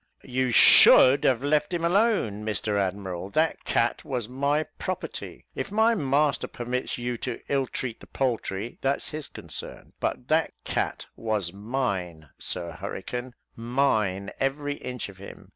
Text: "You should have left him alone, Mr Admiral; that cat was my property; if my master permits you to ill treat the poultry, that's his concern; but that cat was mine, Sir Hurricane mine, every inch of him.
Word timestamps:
"You 0.25 0.49
should 0.49 1.25
have 1.25 1.43
left 1.43 1.71
him 1.71 1.85
alone, 1.85 2.43
Mr 2.43 2.75
Admiral; 2.79 3.29
that 3.29 3.63
cat 3.65 4.03
was 4.03 4.27
my 4.27 4.63
property; 4.79 5.45
if 5.53 5.71
my 5.71 5.93
master 5.93 6.47
permits 6.47 6.97
you 6.97 7.17
to 7.17 7.39
ill 7.49 7.67
treat 7.67 7.99
the 7.99 8.07
poultry, 8.07 8.79
that's 8.81 9.09
his 9.09 9.27
concern; 9.27 9.93
but 9.99 10.27
that 10.29 10.53
cat 10.63 11.05
was 11.15 11.53
mine, 11.53 12.31
Sir 12.39 12.71
Hurricane 12.71 13.35
mine, 13.55 14.31
every 14.39 14.73
inch 14.77 15.07
of 15.07 15.19
him. 15.19 15.49